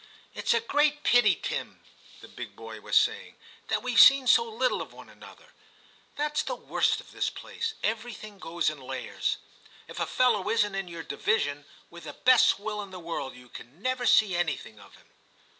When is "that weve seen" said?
3.67-4.25